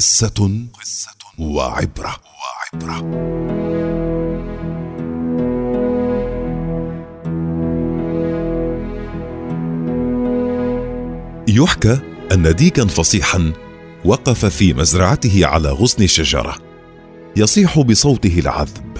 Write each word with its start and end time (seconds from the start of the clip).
قصة 0.00 0.66
وعبرة. 1.38 2.16
وعبرة 2.72 2.96
يحكى 11.48 11.98
أن 12.32 12.54
ديكا 12.54 12.86
فصيحا 12.86 13.52
وقف 14.04 14.44
في 14.44 14.74
مزرعته 14.74 15.46
على 15.46 15.70
غصن 15.70 16.06
شجرة. 16.06 16.56
يصيح 17.36 17.80
بصوته 17.80 18.38
العذب. 18.38 18.96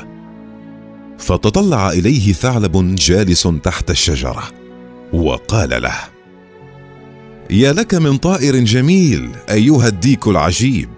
فتطلع 1.18 1.90
إليه 1.90 2.32
ثعلب 2.32 2.94
جالس 2.94 3.48
تحت 3.62 3.90
الشجرة 3.90 4.42
وقال 5.12 5.82
له 5.82 6.19
يا 7.50 7.72
لك 7.72 7.94
من 7.94 8.16
طائر 8.16 8.56
جميل 8.56 9.30
أيها 9.50 9.88
الديك 9.88 10.26
العجيب. 10.26 10.90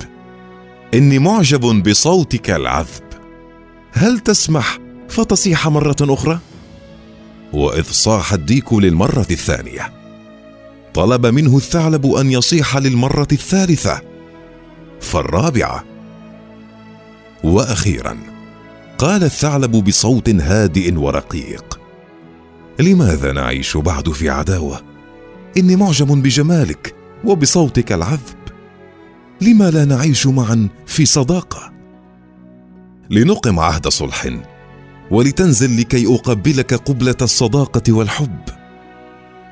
إني 0.95 1.18
معجب 1.18 1.82
بصوتك 1.82 2.50
العذب. 2.50 3.04
هل 3.93 4.18
تسمح 4.18 4.79
فتصيح 5.09 5.68
مرة 5.68 5.96
أخرى؟ 6.00 6.39
وإذ 7.53 7.82
صاح 7.82 8.32
الديك 8.32 8.73
للمرة 8.73 9.26
الثانية. 9.31 9.93
طلب 10.95 11.26
منه 11.26 11.57
الثعلب 11.57 12.07
أن 12.07 12.31
يصيح 12.31 12.76
للمرة 12.76 13.29
الثالثة. 13.32 14.00
فالرابعة 15.00 15.84
وأخيرا 17.45 18.18
قال 18.98 19.25
الثعلب 19.25 19.71
بصوت 19.84 20.29
هادئ 20.29 20.95
ورقيق. 20.95 21.81
لماذا 22.81 23.32
نعيش 23.32 23.76
بعد 23.76 24.11
في 24.11 24.31
عداوة؟ 24.31 24.92
إني 25.56 25.76
معجب 25.76 26.06
بجمالك 26.06 26.94
وبصوتك 27.24 27.92
العذب. 27.92 28.42
لما 29.40 29.70
لا 29.70 29.84
نعيش 29.84 30.26
معا 30.26 30.68
في 30.86 31.06
صداقة؟ 31.06 31.72
لنقم 33.11 33.61
عهد 33.61 33.89
صلح 33.89 34.28
ولتنزل 35.11 35.81
لكي 35.81 36.14
أقبلك 36.14 36.75
قبلة 36.75 37.17
الصداقة 37.22 37.92
والحب. 37.92 38.44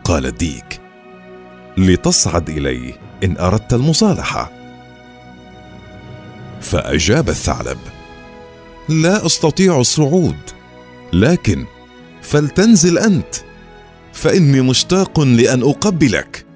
قال 0.05 0.27
الديك 0.27 0.81
لتصعد 1.79 2.51
الي 2.51 2.95
إن 3.25 3.37
أردت 3.37 3.75
المصالحة. 3.75 4.53
فأجاب 6.61 7.29
الثعلب 7.29 7.79
لا 8.89 9.27
أستطيع 9.27 9.81
الصعود 9.81 10.37
لكن 11.13 11.65
فلتنزل 12.23 12.99
أنت. 12.99 13.35
فإني 14.13 14.61
مشتاق 14.61 15.21
لأن 15.21 15.63
أقبلك. 15.63 16.47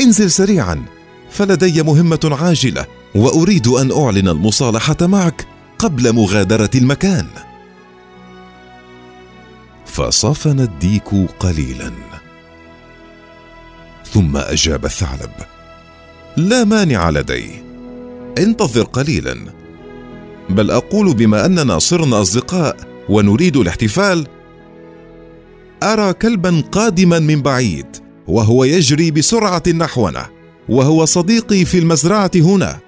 انزل 0.00 0.30
سريعا 0.30 0.84
فلدي 1.30 1.82
مهمة 1.82 2.36
عاجلة 2.40 2.86
وأريد 3.14 3.66
أن 3.66 3.92
أعلن 3.92 4.28
المصالحة 4.28 4.96
معك 5.00 5.46
قبل 5.78 6.12
مغادرة 6.12 6.70
المكان. 6.74 7.26
فصفن 9.86 10.60
الديك 10.60 11.08
قليلا. 11.38 11.92
ثم 14.12 14.36
أجاب 14.36 14.84
الثعلب 14.84 15.30
لا 16.36 16.64
مانع 16.64 17.10
لدي. 17.10 17.62
انتظر 18.38 18.82
قليلا. 18.82 19.36
بل 20.50 20.70
أقول 20.70 21.14
بما 21.14 21.46
أننا 21.46 21.78
صرنا 21.78 22.20
أصدقاء 22.20 22.76
ونريد 23.08 23.56
الاحتفال 23.56 24.26
أرى 25.82 26.12
كلبا 26.12 26.62
قادما 26.72 27.18
من 27.18 27.42
بعيد 27.42 27.86
وهو 28.28 28.64
يجري 28.64 29.10
بسرعة 29.10 29.62
نحونا 29.68 30.26
وهو 30.68 31.04
صديقي 31.04 31.64
في 31.64 31.78
المزرعة 31.78 32.30
هنا. 32.36 32.78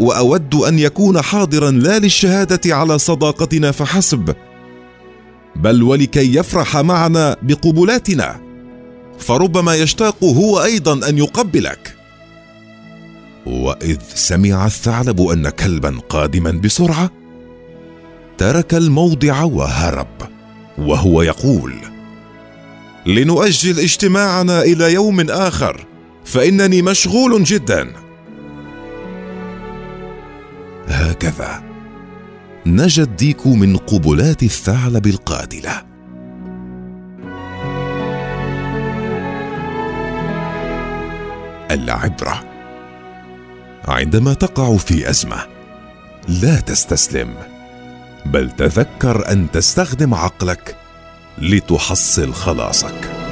وأود 0.00 0.54
أن 0.54 0.78
يكون 0.78 1.22
حاضرا 1.22 1.70
لا 1.70 1.98
للشهادة 1.98 2.76
على 2.76 2.98
صداقتنا 2.98 3.70
فحسب 3.70 4.34
بل 5.56 5.82
ولكي 5.82 6.36
يفرح 6.36 6.76
معنا 6.76 7.36
بقبلاتنا 7.42 8.40
فربما 9.18 9.74
يشتاق 9.74 10.24
هو 10.24 10.62
أيضا 10.62 11.08
أن 11.08 11.18
يقبلك. 11.18 11.94
وإذ 13.46 13.98
سمع 14.14 14.66
الثعلب 14.66 15.20
أن 15.20 15.48
كلبا 15.48 15.98
قادما 16.08 16.50
بسرعة 16.50 17.10
ترك 18.38 18.74
الموضع 18.74 19.42
وهرب. 19.42 20.37
وهو 20.78 21.22
يقول 21.22 21.74
لنؤجل 23.06 23.80
اجتماعنا 23.80 24.62
إلى 24.62 24.92
يوم 24.92 25.20
آخر 25.30 25.86
فإنني 26.24 26.82
مشغول 26.82 27.44
جدا. 27.44 27.92
هكذا 30.88 31.62
نجا 32.66 33.02
الديك 33.02 33.46
من 33.46 33.76
قبلات 33.76 34.42
الثعلب 34.42 35.06
القاتلة. 35.06 35.82
العبرة. 41.70 42.44
عندما 43.88 44.34
تقع 44.34 44.76
في 44.76 45.10
أزمة 45.10 45.36
لا 46.28 46.60
تستسلم. 46.60 47.57
بل 48.26 48.50
تذكر 48.50 49.32
أن 49.32 49.50
تستخدم 49.50 50.14
عقلك 50.14 50.76
لتحصل 51.38 52.32
خلاصك. 52.32 53.27